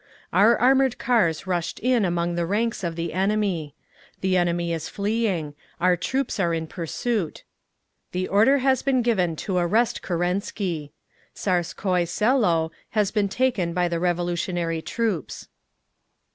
Our 0.33 0.57
armoured 0.57 0.97
cars 0.97 1.45
rushed 1.45 1.77
in 1.77 2.05
among 2.05 2.33
the 2.33 2.47
ranks 2.47 2.83
of 2.83 2.95
the 2.95 3.13
enemy. 3.13 3.75
The 4.21 4.35
enemy 4.35 4.73
is 4.73 4.89
fleeing. 4.89 5.53
Our 5.79 5.95
troops 5.95 6.39
are 6.39 6.55
in 6.55 6.65
pursuit. 6.65 7.43
The 8.11 8.27
order 8.27 8.57
has 8.65 8.81
been 8.81 9.03
given 9.03 9.35
to 9.45 9.57
arrest 9.57 10.01
Kerensky. 10.01 10.89
Tsarskoye 11.35 12.07
Selo 12.07 12.71
has 12.97 13.11
been 13.11 13.29
taken 13.29 13.73
by 13.75 13.87
the 13.87 13.99
revolutionary 13.99 14.81
troops. 14.81 15.49